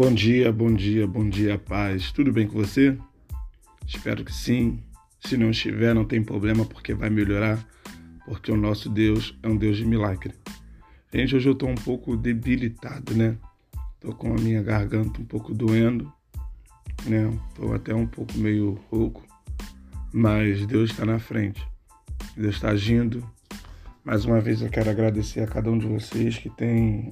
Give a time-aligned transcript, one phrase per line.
[0.00, 2.12] Bom dia, bom dia, bom dia, paz.
[2.12, 2.96] Tudo bem com você?
[3.84, 4.78] Espero que sim.
[5.18, 7.58] Se não estiver, não tem problema, porque vai melhorar,
[8.24, 10.32] porque o nosso Deus é um Deus de milagre.
[11.12, 13.36] Gente, hoje eu tô um pouco debilitado, né?
[13.98, 16.12] Tô com a minha garganta um pouco doendo,
[17.04, 17.36] né?
[17.56, 19.26] Tô até um pouco meio rouco,
[20.12, 21.66] mas Deus está na frente.
[22.36, 23.28] Deus está agindo.
[24.04, 27.10] Mais uma vez eu quero agradecer a cada um de vocês que tem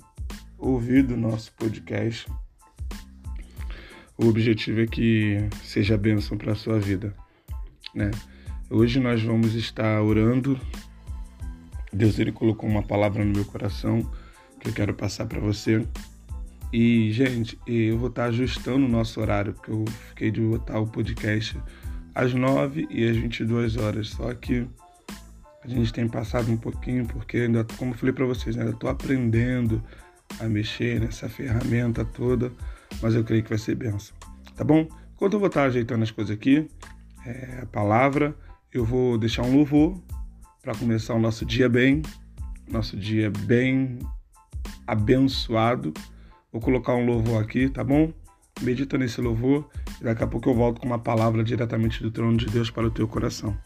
[0.57, 2.30] ouvido o nosso podcast
[4.19, 7.15] o objetivo é que seja bênção para a sua vida,
[7.95, 8.11] né?
[8.70, 10.59] Hoje nós vamos estar orando.
[11.93, 14.10] Deus ele colocou uma palavra no meu coração
[14.59, 15.87] que eu quero passar para você.
[16.73, 20.87] E, gente, eu vou estar ajustando o nosso horário, porque eu fiquei de botar o
[20.87, 21.57] podcast
[22.15, 24.09] às 9 e às 22 horas.
[24.09, 24.66] Só que
[25.62, 28.91] a gente tem passado um pouquinho, porque ainda, como eu falei para vocês, ainda estou
[28.91, 29.82] aprendendo
[30.41, 32.51] a mexer nessa ferramenta toda
[33.02, 34.16] mas eu creio que vai ser benção.
[34.55, 34.89] Tá bom?
[35.15, 36.69] Enquanto eu vou estar ajeitando as coisas aqui,
[37.25, 38.35] é, a palavra,
[38.73, 40.01] eu vou deixar um louvor
[40.63, 42.03] para começar o nosso dia bem,
[42.71, 43.99] nosso dia bem
[44.87, 45.93] abençoado.
[46.53, 48.13] Vou colocar um louvor aqui, tá bom?
[48.61, 49.69] Medita nesse louvor
[50.01, 52.87] e daqui a pouco eu volto com uma palavra diretamente do trono de Deus para
[52.87, 53.57] o teu coração.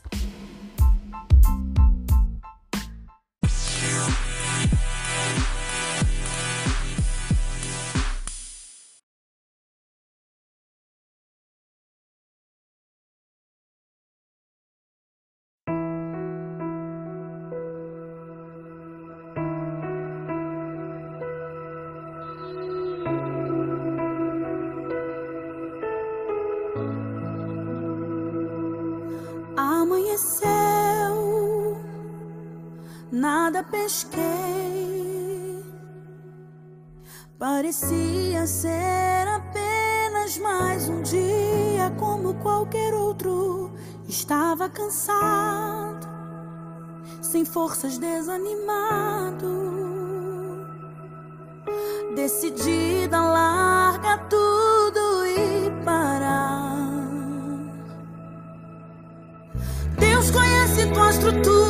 [33.20, 34.20] Nada pesquei.
[37.38, 43.72] Parecia ser apenas mais um dia como qualquer outro.
[44.09, 46.06] Estava cansado,
[47.22, 49.48] sem forças, desanimado.
[52.15, 53.32] Decidida a
[61.10, 61.69] conhece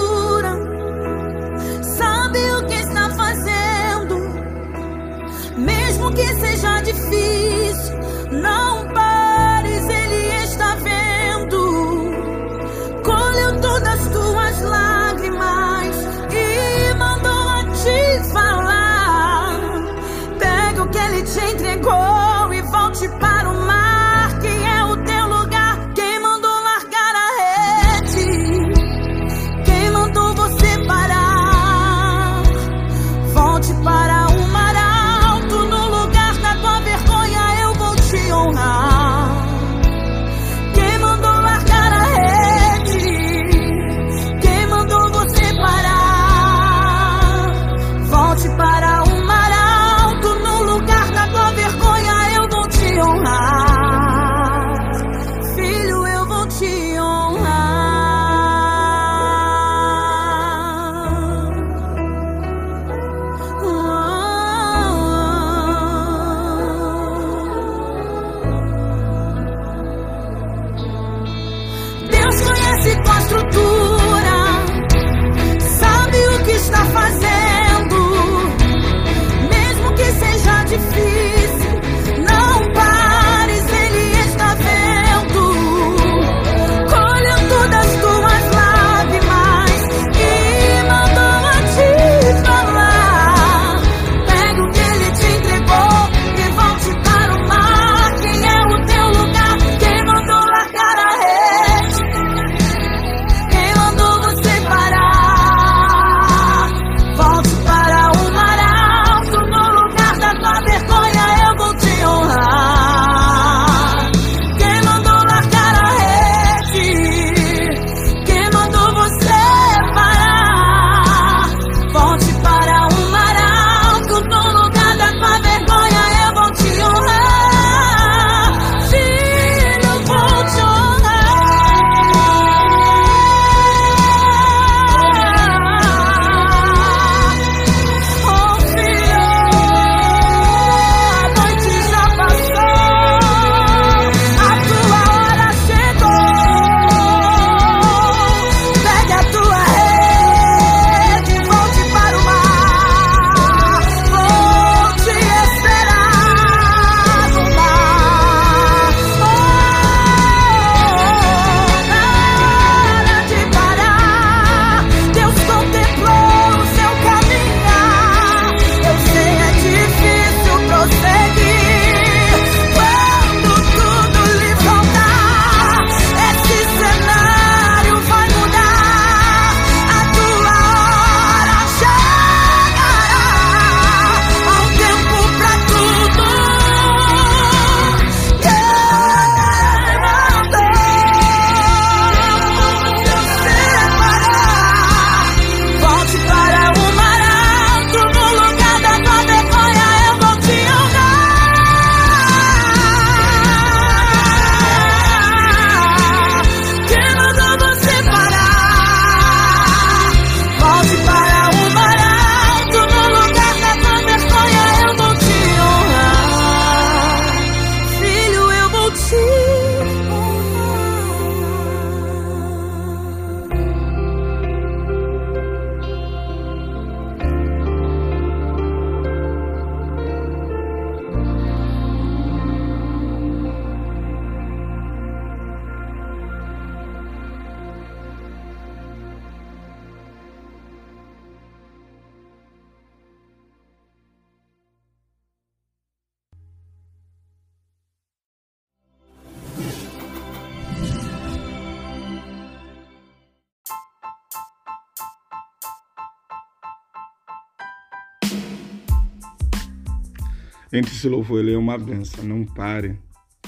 [260.72, 262.24] Gente, esse louvor ele é uma benção.
[262.24, 262.98] Não pare.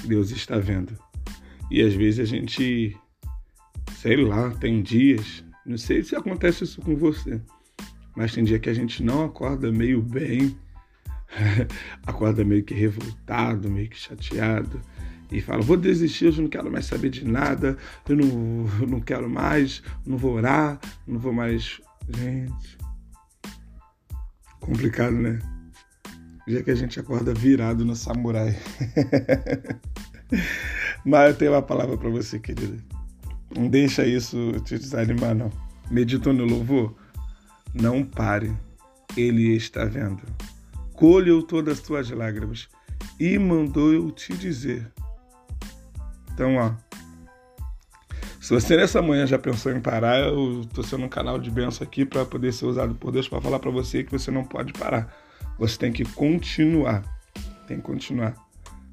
[0.04, 0.98] Deus está vendo.
[1.70, 2.96] E às vezes a gente,
[3.96, 7.40] sei lá, tem dias, não sei se acontece isso com você,
[8.16, 10.56] mas tem dia que a gente não acorda meio bem,
[12.06, 14.80] acorda meio que revoltado, meio que chateado
[15.30, 17.78] e fala: Vou desistir, eu não quero mais saber de nada,
[18.08, 21.80] eu não, eu não quero mais, não vou orar, não vou mais.
[22.10, 22.76] Gente,
[24.60, 25.38] complicado, né?
[26.46, 28.56] Dia que a gente acorda virado no samurai.
[31.04, 32.76] Mas eu tenho uma palavra para você, querida.
[33.54, 35.50] Não deixa isso te desanimar, não.
[35.90, 36.96] Medita no louvor?
[37.74, 38.52] Não pare.
[39.16, 40.22] Ele está vendo.
[40.94, 42.68] Colheu todas as tuas lágrimas
[43.20, 44.90] e mandou eu te dizer.
[46.32, 46.72] Então, ó.
[48.40, 51.86] Se você nessa manhã já pensou em parar, eu estou sendo um canal de benção
[51.86, 54.72] aqui para poder ser usado por Deus para falar para você que você não pode
[54.72, 55.14] parar.
[55.62, 57.04] Você tem que continuar.
[57.68, 58.34] Tem que continuar.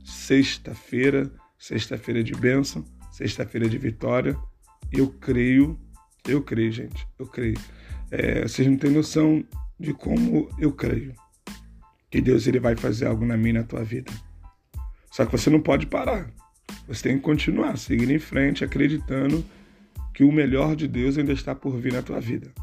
[0.05, 4.37] Sexta-feira, sexta-feira de bênção, sexta-feira de vitória.
[4.91, 5.79] Eu creio,
[6.27, 7.57] eu creio, gente, eu creio.
[8.11, 9.43] É, vocês não têm noção
[9.79, 11.15] de como eu creio
[12.11, 14.11] que Deus ele vai fazer algo na minha na tua vida.
[15.09, 16.31] Só que você não pode parar.
[16.87, 19.43] Você tem que continuar, seguir em frente, acreditando
[20.13, 22.53] que o melhor de Deus ainda está por vir na tua vida.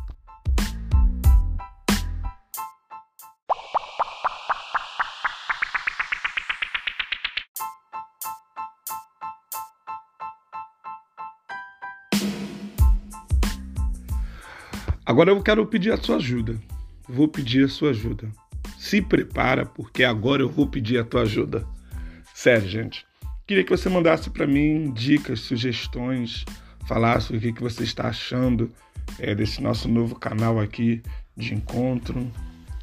[15.17, 16.61] Agora eu quero pedir a sua ajuda.
[17.09, 18.31] Vou pedir a sua ajuda.
[18.79, 21.67] Se prepara, porque agora eu vou pedir a tua ajuda.
[22.35, 23.07] Sério, gente.
[23.47, 26.45] Queria que você mandasse para mim dicas, sugestões,
[26.87, 28.71] falasse o que, que você está achando
[29.19, 31.03] é, desse nosso novo canal aqui
[31.35, 32.31] de encontro.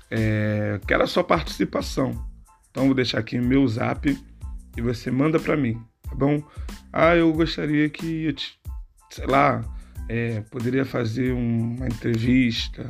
[0.10, 2.20] É, quero a sua participação.
[2.72, 4.10] Então vou deixar aqui meu zap
[4.76, 6.42] e você manda para mim, tá bom?
[6.92, 8.36] Ah, eu gostaria que,
[9.12, 9.64] sei lá,
[10.10, 12.90] é, poderia fazer uma entrevista.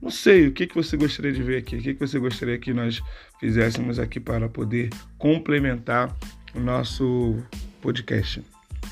[0.00, 1.76] Não sei, o que, que você gostaria de ver aqui?
[1.76, 3.00] O que, que você gostaria que nós
[3.38, 6.14] fizéssemos aqui para poder complementar
[6.54, 7.36] o nosso
[7.80, 8.42] podcast?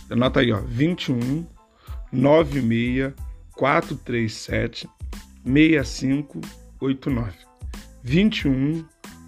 [0.08, 1.46] Anota aí, ó, 21
[2.12, 3.12] 96
[3.56, 4.88] 437
[5.44, 7.32] 6589.
[8.02, 8.84] 21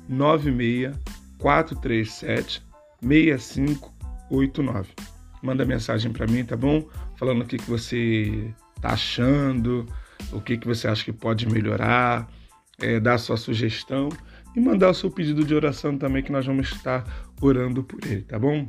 [0.09, 0.97] 96
[1.39, 2.63] 437
[3.03, 4.89] 6589.
[5.43, 6.89] Manda mensagem para mim, tá bom?
[7.23, 9.87] Falando o que, que você está achando,
[10.33, 12.29] o que, que você acha que pode melhorar,
[12.81, 14.09] é, dar sua sugestão
[14.57, 17.05] e mandar o seu pedido de oração também, que nós vamos estar
[17.41, 18.67] orando por ele, tá bom?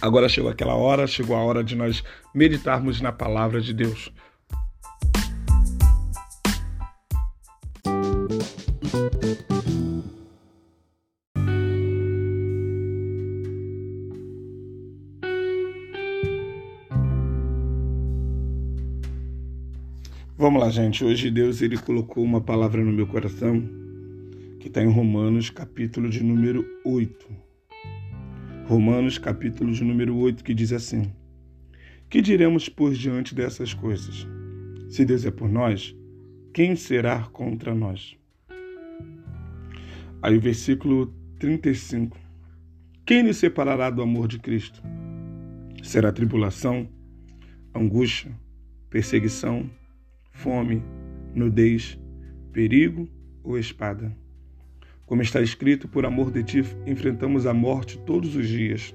[0.00, 4.12] Agora chegou aquela hora, chegou a hora de nós meditarmos na palavra de Deus.
[20.62, 21.04] Vamos lá, gente.
[21.04, 23.60] Hoje Deus ele colocou uma palavra no meu coração
[24.60, 27.28] que está em Romanos, capítulo de número 8.
[28.68, 31.12] Romanos, capítulo de número 8, que diz assim:
[32.08, 34.24] Que diremos, por diante dessas coisas?
[34.88, 35.96] Se Deus é por nós,
[36.54, 38.16] quem será contra nós?
[40.22, 42.16] Aí o versículo 35.
[43.04, 44.80] Quem nos separará do amor de Cristo?
[45.82, 46.88] Será tribulação,
[47.74, 48.30] angústia,
[48.88, 49.68] perseguição,
[50.32, 50.82] fome,
[51.34, 51.98] nudez,
[52.52, 53.08] perigo
[53.44, 54.14] ou espada.
[55.06, 58.94] Como está escrito, por amor de ti enfrentamos a morte todos os dias.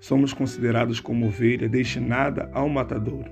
[0.00, 3.30] Somos considerados como ovelha destinada ao matadouro.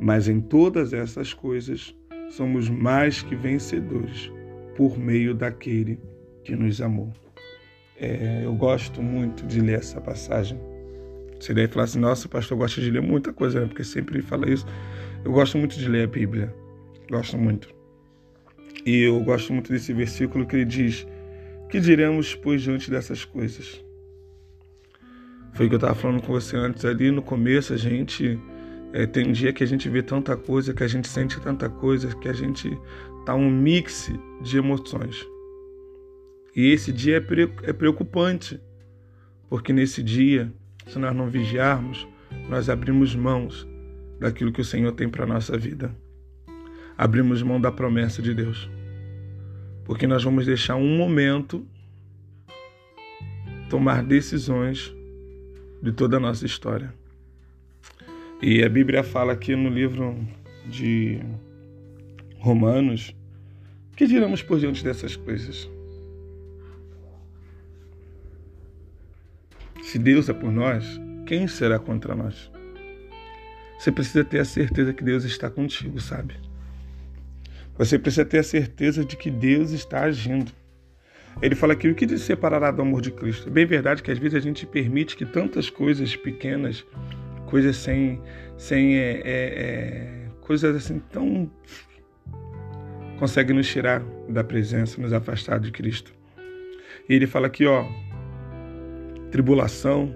[0.00, 1.94] Mas em todas essas coisas
[2.30, 4.30] somos mais que vencedores
[4.76, 5.98] por meio daquele
[6.44, 7.12] que nos amou.
[8.00, 10.58] É, eu gosto muito de ler essa passagem.
[11.38, 13.66] Você deve falar assim, nossa, pastor, eu gosto de ler muita coisa, né?
[13.66, 14.66] porque sempre fala isso.
[15.24, 16.54] Eu gosto muito de ler a Bíblia.
[17.10, 17.68] Gosto muito.
[18.84, 21.06] E eu gosto muito desse versículo que ele diz:
[21.68, 23.84] Que diremos, pois, diante dessas coisas?
[25.54, 27.72] Foi o que eu estava falando com você antes ali no começo.
[27.72, 28.38] A gente
[28.92, 32.14] é, tem dia que a gente vê tanta coisa, que a gente sente tanta coisa,
[32.14, 32.70] que a gente
[33.26, 34.10] tá um mix
[34.40, 35.26] de emoções.
[36.54, 38.60] E esse dia é, é preocupante,
[39.48, 40.52] porque nesse dia,
[40.86, 42.06] se nós não vigiarmos,
[42.48, 43.66] nós abrimos mãos
[44.18, 45.94] daquilo que o Senhor tem para a nossa vida.
[46.96, 48.68] Abrimos mão da promessa de Deus.
[49.84, 51.64] Porque nós vamos deixar um momento
[53.70, 54.94] tomar decisões
[55.82, 56.92] de toda a nossa história.
[58.42, 60.16] E a Bíblia fala aqui no livro
[60.66, 61.20] de
[62.38, 63.14] Romanos
[63.96, 65.68] que diremos por diante dessas coisas.
[69.82, 72.50] Se Deus é por nós, quem será contra nós?
[73.78, 76.34] Você precisa ter a certeza que Deus está contigo, sabe?
[77.78, 80.50] Você precisa ter a certeza de que Deus está agindo.
[81.40, 83.48] Ele fala aqui: o que te separará do amor de Cristo?
[83.48, 86.84] É bem verdade que às vezes a gente permite que tantas coisas pequenas,
[87.46, 88.20] coisas sem.
[88.56, 91.48] sem é, é, é, coisas assim tão.
[93.16, 96.12] conseguem nos tirar da presença, nos afastar de Cristo.
[97.08, 97.86] E ele fala aqui, ó,
[99.30, 100.14] tribulação,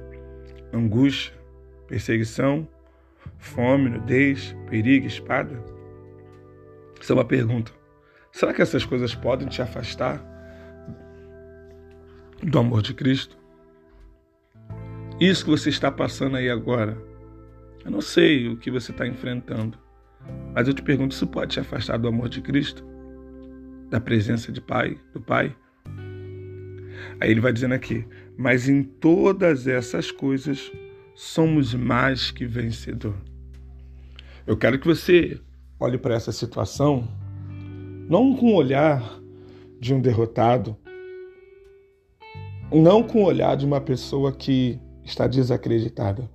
[0.73, 1.33] angústia,
[1.87, 2.67] perseguição,
[3.43, 5.63] fome, nudez, perigo, espada.
[7.01, 7.73] Isso é uma pergunta.
[8.31, 10.25] Será que essas coisas podem te afastar
[12.43, 13.37] do amor de Cristo?
[15.21, 16.97] Isso que você está passando aí agora,
[17.85, 19.77] eu não sei o que você está enfrentando,
[20.55, 22.85] mas eu te pergunto: isso pode te afastar do amor de Cristo?
[23.91, 25.55] Da presença de Pai, do Pai?
[27.21, 28.07] Aí ele vai dizendo aqui:
[28.39, 30.73] mas em todas essas coisas
[31.15, 33.32] somos mais que vencedor.
[34.47, 35.41] Eu quero que você
[35.79, 37.09] olhe para essa situação
[38.09, 39.21] não com o olhar
[39.81, 40.77] de um derrotado,
[42.73, 46.29] não com o olhar de uma pessoa que está desacreditada.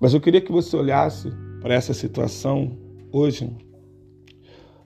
[0.00, 2.76] Mas eu queria que você olhasse para essa situação
[3.12, 3.50] hoje.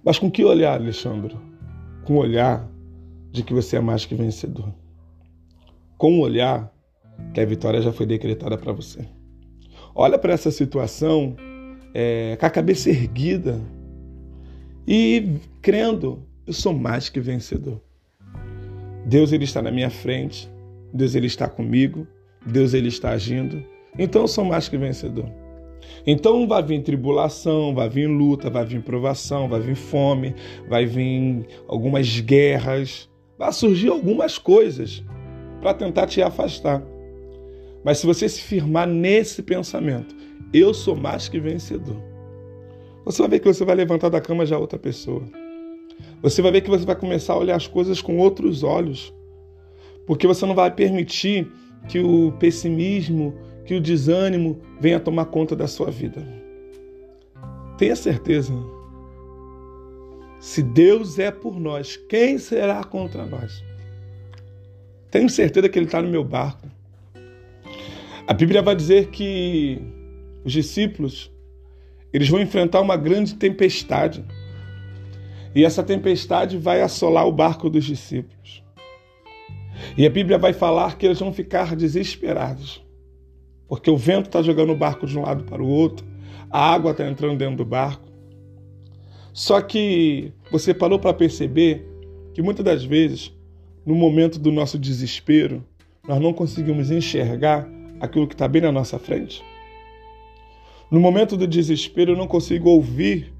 [0.04, 1.36] Mas com que olhar, Alexandre?
[2.04, 2.68] Com o olhar
[3.30, 4.72] de que você é mais que vencedor
[5.96, 6.72] com o olhar
[7.32, 9.06] que a vitória já foi decretada para você.
[9.94, 11.36] Olha para essa situação
[11.98, 13.58] é, com a cabeça erguida
[14.86, 17.80] e crendo, eu sou mais que vencedor.
[19.06, 20.46] Deus ele está na minha frente,
[20.92, 22.06] Deus ele está comigo,
[22.44, 23.64] Deus ele está agindo.
[23.98, 25.24] Então eu sou mais que vencedor.
[26.06, 30.34] Então vai vir tribulação, vai vir luta, vai vir provação, vai vir fome,
[30.68, 35.02] vai vir algumas guerras, vai surgir algumas coisas
[35.62, 36.82] para tentar te afastar.
[37.82, 40.14] Mas se você se firmar nesse pensamento,
[40.52, 42.00] eu sou mais que vencedor,
[43.06, 45.22] você vai ver que você vai levantar da cama já outra pessoa.
[46.20, 49.14] Você vai ver que você vai começar a olhar as coisas com outros olhos.
[50.04, 51.48] Porque você não vai permitir
[51.88, 53.32] que o pessimismo,
[53.64, 56.26] que o desânimo venha tomar conta da sua vida.
[57.78, 58.52] Tenha certeza.
[60.40, 63.62] Se Deus é por nós, quem será contra nós?
[65.12, 66.68] Tenho certeza que ele está no meu barco.
[68.26, 69.80] A Bíblia vai dizer que
[70.46, 71.30] os discípulos
[72.12, 74.24] eles vão enfrentar uma grande tempestade.
[75.54, 78.62] E essa tempestade vai assolar o barco dos discípulos.
[79.98, 82.82] E a Bíblia vai falar que eles vão ficar desesperados.
[83.68, 86.06] Porque o vento está jogando o barco de um lado para o outro,
[86.48, 88.08] a água está entrando dentro do barco.
[89.32, 91.86] Só que você parou para perceber
[92.32, 93.32] que muitas das vezes
[93.84, 95.62] no momento do nosso desespero,
[96.06, 97.68] nós não conseguimos enxergar
[98.00, 99.44] aquilo que está bem na nossa frente?
[100.90, 103.32] No momento do desespero, eu não consigo ouvir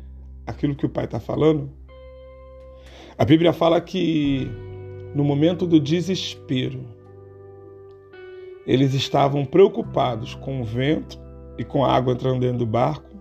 [0.47, 1.71] aquilo que o Pai está falando?
[3.17, 4.51] A Bíblia fala que
[5.15, 6.85] no momento do desespero,
[8.67, 11.19] eles estavam preocupados com o vento
[11.57, 13.17] e com a água entrando dentro do barco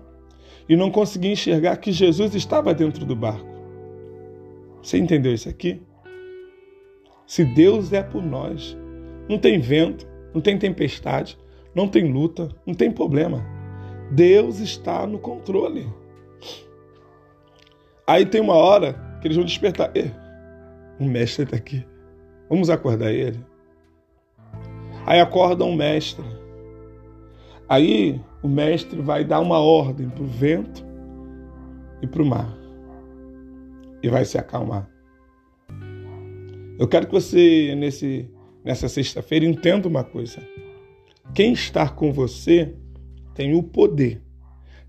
[0.67, 3.47] e não conseguiam enxergar que Jesus estava dentro do barco.
[4.81, 5.81] Você entendeu isso aqui?
[7.27, 8.75] Se Deus é por nós,
[9.29, 11.37] não tem vento, não tem tempestade,
[11.73, 13.54] não tem luta, não tem problema.
[14.11, 15.87] Deus está no controle.
[18.07, 19.91] Aí tem uma hora que eles vão despertar.
[20.99, 21.85] o mestre está aqui.
[22.49, 23.39] Vamos acordar ele.
[25.05, 26.25] Aí acorda um mestre.
[27.67, 30.85] Aí o mestre vai dar uma ordem para o vento
[32.01, 32.55] e para o mar.
[34.03, 34.87] E vai se acalmar.
[36.77, 38.29] Eu quero que você, nesse,
[38.63, 40.39] nessa sexta-feira, entenda uma coisa.
[41.33, 42.75] Quem está com você
[43.35, 44.21] tem o poder,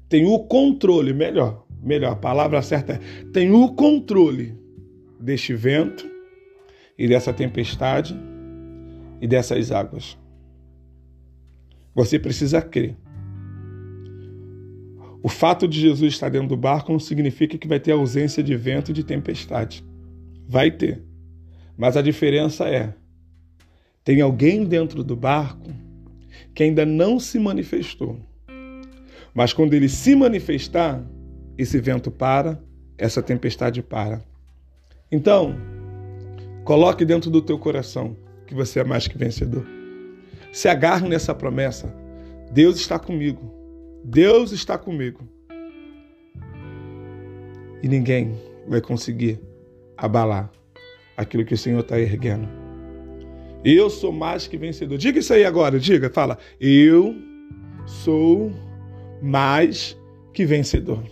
[0.08, 3.00] tem o controle, melhor, melhor, a palavra certa é,
[3.32, 4.54] tem o controle
[5.20, 6.08] deste vento
[6.96, 8.16] e dessa tempestade
[9.20, 10.16] e dessas águas.
[11.92, 12.96] Você precisa crer.
[15.22, 18.54] O fato de Jesus estar dentro do barco não significa que vai ter ausência de
[18.54, 19.84] vento e de tempestade.
[20.48, 21.02] Vai ter.
[21.76, 22.94] Mas a diferença é:
[24.04, 25.68] tem alguém dentro do barco
[26.54, 28.20] que ainda não se manifestou.
[29.36, 31.04] Mas quando ele se manifestar,
[31.58, 32.58] esse vento para,
[32.96, 34.24] essa tempestade para.
[35.12, 35.54] Então,
[36.64, 38.16] coloque dentro do teu coração
[38.46, 39.66] que você é mais que vencedor.
[40.50, 41.94] Se agarre nessa promessa.
[42.50, 43.52] Deus está comigo.
[44.02, 45.20] Deus está comigo.
[47.82, 49.38] E ninguém vai conseguir
[49.98, 50.50] abalar
[51.14, 52.48] aquilo que o Senhor está erguendo.
[53.62, 54.96] Eu sou mais que vencedor.
[54.96, 56.38] Diga isso aí agora, diga, fala.
[56.58, 57.14] Eu
[57.84, 58.50] sou
[59.22, 59.96] mais
[60.32, 61.02] que vencedor.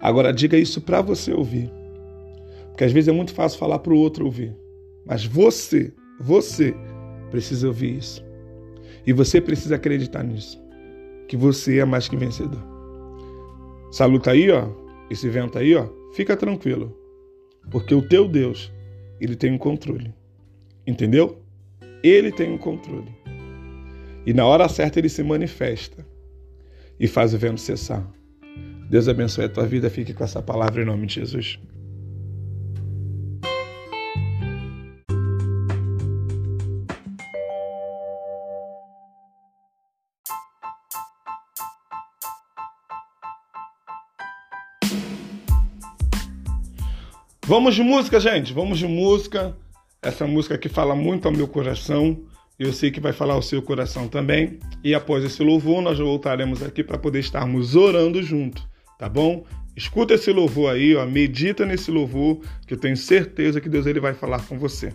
[0.00, 1.70] Agora diga isso para você ouvir.
[2.68, 4.56] Porque às vezes é muito fácil falar para o outro ouvir.
[5.06, 6.74] Mas você, você
[7.30, 8.24] precisa ouvir isso.
[9.06, 10.60] E você precisa acreditar nisso.
[11.28, 12.62] Que você é mais que vencedor.
[13.90, 14.68] Essa luta aí, ó,
[15.10, 16.96] esse vento aí, ó, fica tranquilo.
[17.70, 18.72] Porque o teu Deus,
[19.20, 20.12] ele tem um controle.
[20.86, 21.38] Entendeu?
[22.02, 23.12] Ele tem um controle.
[24.26, 26.06] E na hora certa ele se manifesta
[26.98, 28.06] e faz o vento cessar.
[28.88, 29.88] Deus abençoe a tua vida.
[29.88, 31.58] Fique com essa palavra em nome de Jesus.
[47.44, 48.52] Vamos de música, gente.
[48.52, 49.54] Vamos de música.
[50.00, 52.31] Essa música que fala muito ao meu coração.
[52.58, 54.58] Eu sei que vai falar ao seu coração também.
[54.84, 58.62] E após esse louvor, nós voltaremos aqui para poder estarmos orando junto,
[58.98, 59.44] tá bom?
[59.74, 64.00] Escuta esse louvor aí, ó, medita nesse louvor, que eu tenho certeza que Deus ele
[64.00, 64.92] vai falar com você.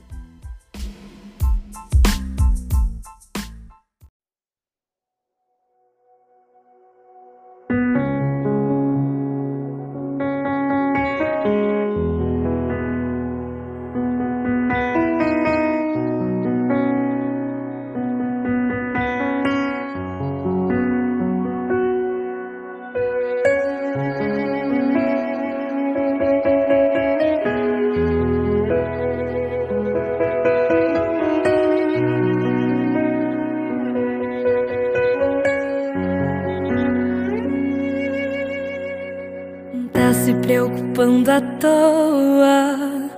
[41.27, 43.09] Preocupando à toa.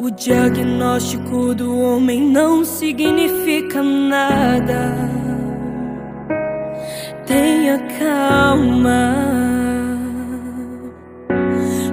[0.00, 4.92] O diagnóstico do homem não significa nada.
[7.24, 9.14] Tenha calma.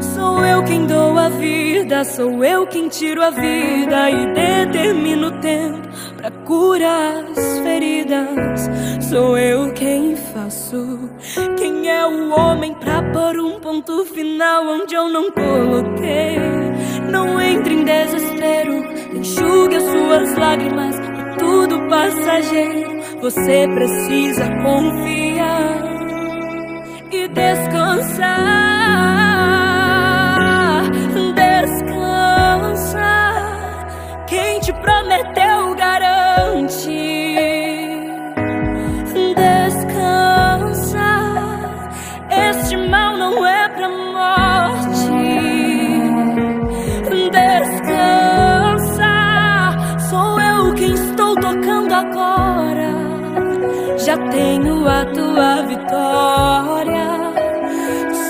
[0.02, 5.40] Sou eu quem dou a vida, sou eu quem tiro a vida e determino o
[5.40, 8.70] tempo para curar as feridas.
[9.08, 10.89] Sou eu quem faço.
[13.20, 16.40] Pôr um ponto final onde eu não coloquei?
[17.12, 18.76] Não entre em desespero,
[19.14, 20.96] enxugue as suas lágrimas.
[20.98, 23.02] É tudo passageiro.
[23.22, 25.84] Você precisa confiar
[27.12, 28.30] e descansar.
[31.36, 33.10] Descansa.
[34.28, 35.49] Quem te prometeu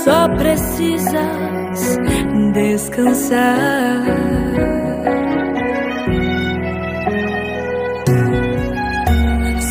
[0.09, 1.99] Só precisas
[2.51, 4.01] descansar.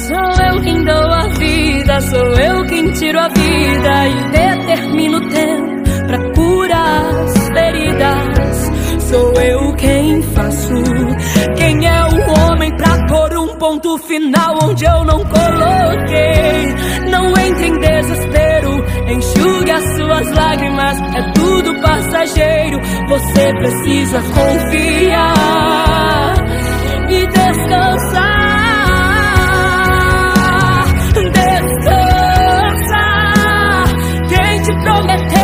[0.07, 5.29] Sou eu quem dou a vida, sou eu quem tiro a vida e determino o
[5.29, 8.71] tempo pra curar as feridas.
[9.11, 10.75] Sou eu quem faço.
[11.57, 16.75] Quem é o homem pra pôr um ponto final onde eu não coloquei?
[17.11, 18.48] Não entre em desespero,
[19.11, 22.79] Enxugue as suas lágrimas, é tudo passageiro.
[23.09, 25.25] Você precisa confiar
[27.09, 28.29] e descansar.
[31.33, 33.85] Descansar.
[34.29, 35.38] Quem te prometeu?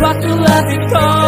[0.00, 1.19] Buckle la victoire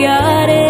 [0.00, 0.61] Maria.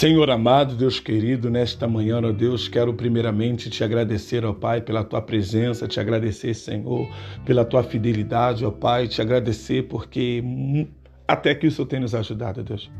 [0.00, 5.04] Senhor amado, Deus querido, nesta manhã, ó Deus, quero primeiramente te agradecer, ó Pai, pela
[5.04, 7.06] tua presença, te agradecer, Senhor,
[7.44, 10.42] pela tua fidelidade, ó Pai, te agradecer porque
[11.28, 12.90] até que isso tem nos ajudado, Deus.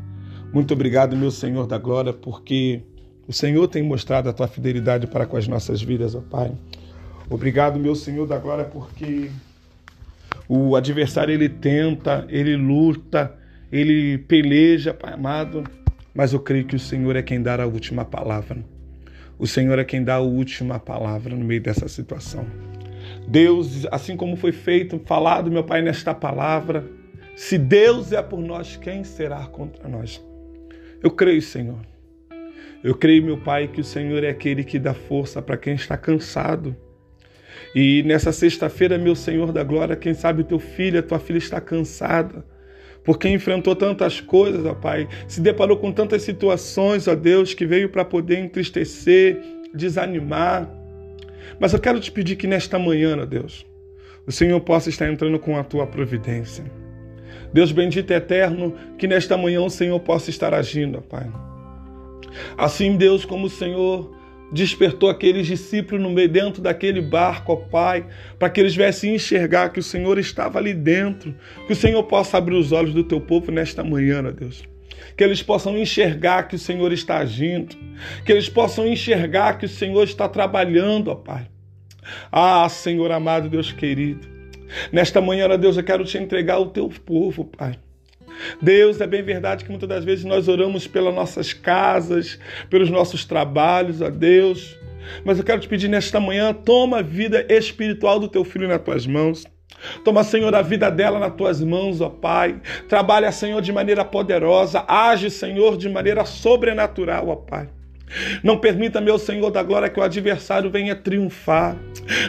[0.53, 2.83] Muito obrigado, meu Senhor da glória, porque
[3.27, 6.51] o Senhor tem mostrado a tua fidelidade para com as nossas vidas, ó Pai.
[7.31, 9.31] Obrigado, meu Senhor da glória, porque
[10.47, 13.35] o adversário ele tenta, ele luta,
[13.71, 15.63] ele peleja, Pai amado
[16.13, 18.57] mas eu creio que o Senhor é quem dá a última palavra.
[19.39, 22.45] O Senhor é quem dá a última palavra no meio dessa situação.
[23.27, 26.85] Deus, assim como foi feito, falado, meu Pai, nesta palavra,
[27.35, 30.23] se Deus é por nós, quem será contra nós?
[31.01, 31.79] Eu creio, Senhor.
[32.83, 35.97] Eu creio, meu Pai, que o Senhor é aquele que dá força para quem está
[35.97, 36.75] cansado.
[37.73, 41.61] E nessa sexta-feira, meu Senhor da glória, quem sabe teu filho, a tua filha está
[41.61, 42.45] cansada
[43.03, 47.89] porque enfrentou tantas coisas, ó Pai, se deparou com tantas situações, ó Deus, que veio
[47.89, 49.39] para poder entristecer,
[49.73, 50.69] desanimar.
[51.59, 53.65] Mas eu quero te pedir que nesta manhã, ó Deus,
[54.25, 56.63] o Senhor possa estar entrando com a tua providência.
[57.53, 61.29] Deus bendito e eterno, que nesta manhã o Senhor possa estar agindo, ó Pai.
[62.57, 64.15] Assim, Deus, como o Senhor
[64.51, 68.05] despertou aqueles discípulos no meio dentro daquele barco, ó Pai,
[68.37, 71.33] para que eles viessem enxergar que o Senhor estava ali dentro,
[71.65, 74.63] que o Senhor possa abrir os olhos do teu povo nesta manhã, ó Deus.
[75.15, 77.75] Que eles possam enxergar que o Senhor está agindo,
[78.25, 81.47] que eles possam enxergar que o Senhor está trabalhando, ó Pai.
[82.31, 84.27] Ah, Senhor amado, Deus querido,
[84.91, 87.77] nesta manhã, ó Deus, eu quero te entregar o teu povo, Pai.
[88.61, 93.25] Deus, é bem verdade que muitas das vezes nós oramos pelas nossas casas, pelos nossos
[93.25, 94.77] trabalhos, a Deus.
[95.25, 98.81] Mas eu quero te pedir nesta manhã, toma a vida espiritual do teu filho nas
[98.81, 99.45] tuas mãos.
[100.03, 102.61] Toma, Senhor, a vida dela nas tuas mãos, ó Pai.
[102.87, 104.85] Trabalha, Senhor, de maneira poderosa.
[104.87, 107.67] Age, Senhor, de maneira sobrenatural, ó Pai.
[108.43, 111.77] Não permita, meu Senhor da glória, que o adversário venha triunfar.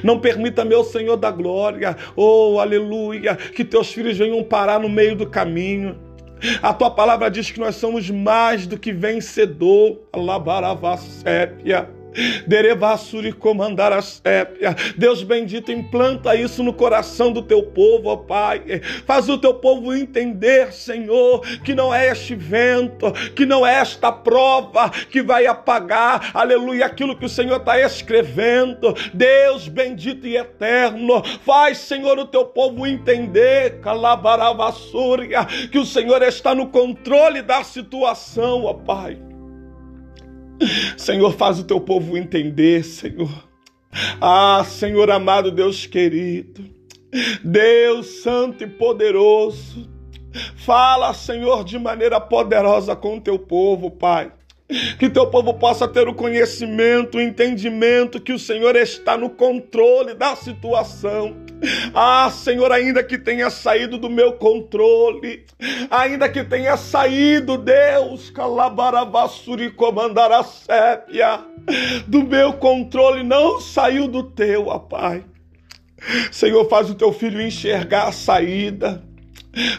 [0.03, 5.17] Não permita, meu Senhor da glória, oh aleluia, que teus filhos venham parar no meio
[5.17, 5.99] do caminho.
[6.61, 10.01] A tua palavra diz que nós somos mais do que vencedor.
[10.13, 11.89] Alabaravasépia.
[12.47, 14.75] Derevassuri comandar a sépia.
[14.97, 18.81] Deus bendito, implanta isso no coração do teu povo, ó Pai.
[19.07, 24.13] Faz o teu povo entender, Senhor, que não é este vento, que não é esta
[24.13, 28.95] prova que vai apagar, aleluia, aquilo que o Senhor está escrevendo.
[29.13, 36.55] Deus bendito e eterno, faz, Senhor, o teu povo entender, calabarabassúria, que o Senhor está
[36.55, 39.32] no controle da situação, ó Pai.
[40.97, 43.31] Senhor, faz o teu povo entender, Senhor.
[44.21, 46.65] Ah, Senhor amado, Deus querido,
[47.45, 49.89] Deus santo e poderoso,
[50.57, 54.33] fala, Senhor, de maneira poderosa com o teu povo, Pai.
[54.99, 60.15] Que teu povo possa ter o conhecimento, o entendimento que o Senhor está no controle
[60.15, 61.37] da situação.
[61.95, 65.45] Ah, Senhor, ainda que tenha saído do meu controle,
[65.91, 71.45] ainda que tenha saído, Deus, calabarabassuri comandar a sépia,
[72.07, 75.25] do meu controle, não saiu do teu, ó Pai.
[76.33, 79.03] Senhor, faz o teu filho enxergar a saída.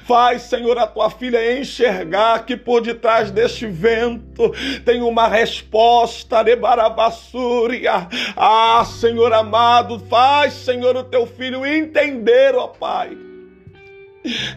[0.03, 4.53] Faz, Senhor, a tua filha enxergar que por detrás deste vento
[4.85, 8.07] tem uma resposta, Rebarabassúria.
[8.37, 13.17] Ah, Senhor amado, faz, Senhor, o teu filho entender, ó Pai.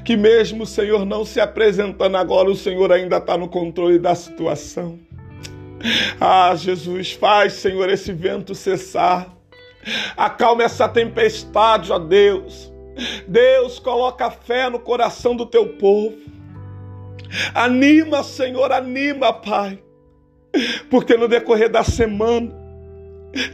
[0.05, 4.99] Que mesmo, Senhor, não se apresentando agora, o Senhor ainda está no controle da situação.
[6.21, 9.35] Ah, Jesus, faz, Senhor, esse vento cessar.
[10.17, 12.73] Acalme essa tempestade, ó Deus.
[13.27, 16.17] Deus, coloca fé no coração do teu povo.
[17.55, 19.79] Anima, Senhor, anima, Pai.
[20.91, 22.51] Porque no decorrer da semana,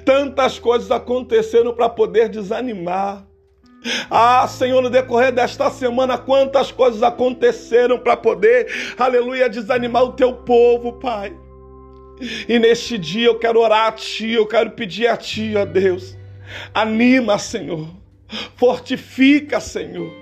[0.04, 3.26] tantas coisas aconteceram para poder desanimar.
[4.08, 10.34] Ah, Senhor, no decorrer desta semana, quantas coisas aconteceram para poder, aleluia, desanimar o teu
[10.34, 11.36] povo, Pai.
[12.48, 16.16] E neste dia eu quero orar a Ti, eu quero pedir a Ti, ó Deus,
[16.72, 18.01] anima, Senhor
[18.56, 20.12] Fortifica, Senhor.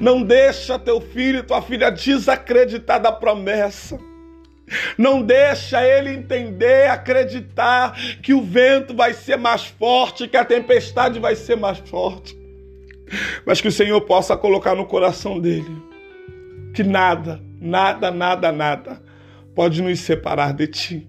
[0.00, 3.98] Não deixa teu filho e tua filha desacreditar da promessa.
[4.96, 11.18] Não deixa ele entender, acreditar que o vento vai ser mais forte, que a tempestade
[11.18, 12.36] vai ser mais forte.
[13.44, 15.92] Mas que o Senhor possa colocar no coração dele
[16.72, 19.02] que nada, nada, nada, nada
[19.54, 21.08] pode nos separar de ti.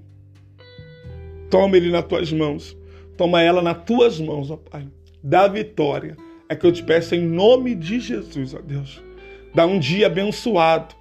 [1.49, 2.77] Toma ele nas tuas mãos.
[3.15, 4.87] Toma ela nas tuas mãos, ó Pai
[5.23, 6.17] da vitória.
[6.49, 9.01] É que eu te peço em nome de Jesus, ó Deus.
[9.55, 10.93] Dá um dia abençoado.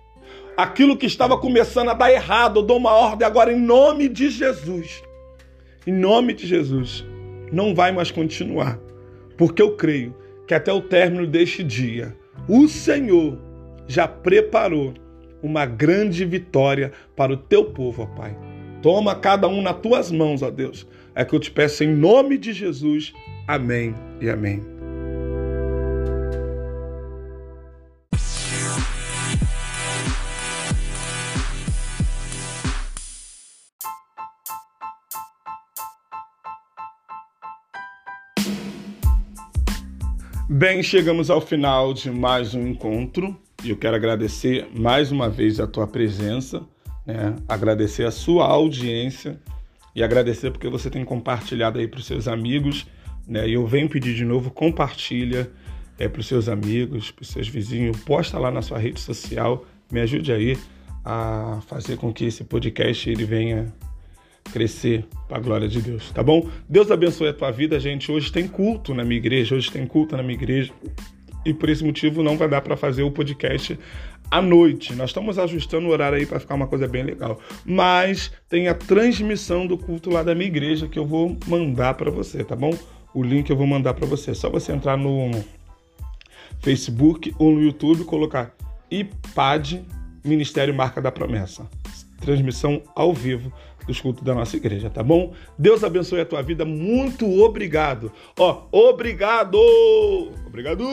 [0.57, 4.31] Aquilo que estava começando a dar errado, eu dou uma ordem agora em nome de
[4.31, 5.03] Jesus.
[5.87, 7.05] Em nome de Jesus.
[7.51, 8.79] Não vai mais continuar.
[9.37, 10.15] Porque eu creio
[10.47, 12.17] que até o término deste dia,
[12.49, 13.39] o Senhor
[13.89, 14.95] já preparou
[15.43, 18.37] uma grande vitória para o teu povo, ó Pai.
[18.81, 20.87] Toma cada um nas tuas mãos, ó Deus.
[21.15, 23.13] É que eu te peço em nome de Jesus.
[23.55, 24.63] Amém e amém.
[40.49, 45.61] Bem, chegamos ao final de mais um encontro e eu quero agradecer mais uma vez
[45.61, 46.63] a tua presença,
[47.07, 47.37] né?
[47.47, 49.39] agradecer a sua audiência
[49.95, 52.87] e agradecer porque você tem compartilhado aí para os seus amigos.
[53.27, 53.49] Né?
[53.49, 55.51] E eu venho pedir de novo, compartilha
[55.99, 59.65] é, para os seus amigos, para os seus vizinhos, posta lá na sua rede social,
[59.91, 60.59] me ajude aí
[61.05, 63.73] a fazer com que esse podcast ele venha
[64.53, 66.49] crescer para a glória de Deus, tá bom?
[66.69, 68.11] Deus abençoe a tua vida, gente.
[68.11, 70.73] Hoje tem culto na minha igreja, hoje tem culto na minha igreja.
[71.45, 73.79] E por esse motivo não vai dar para fazer o podcast
[74.31, 74.95] à noite.
[74.95, 77.41] Nós estamos ajustando o horário aí para ficar uma coisa bem legal.
[77.65, 82.11] Mas tem a transmissão do culto lá da minha igreja que eu vou mandar para
[82.11, 82.77] você, tá bom?
[83.15, 84.31] O link eu vou mandar para você.
[84.31, 85.31] É só você entrar no
[86.61, 88.55] Facebook ou no YouTube colocar
[88.91, 89.85] IPAD
[90.25, 91.69] Ministério Marca da Promessa.
[92.21, 93.53] Transmissão ao vivo
[93.87, 95.35] dos cultos da nossa igreja, tá bom?
[95.59, 96.65] Deus abençoe a tua vida.
[96.65, 98.13] Muito obrigado.
[98.39, 99.59] Ó, obrigado!
[100.47, 100.85] Obrigado!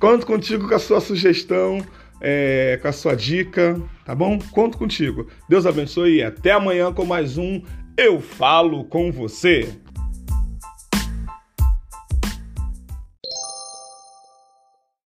[0.00, 1.84] Conto contigo com a sua sugestão,
[2.20, 4.38] é, com a sua dica, tá bom?
[4.50, 5.26] Conto contigo.
[5.48, 7.62] Deus abençoe e até amanhã com mais um
[7.96, 9.68] Eu Falo com Você.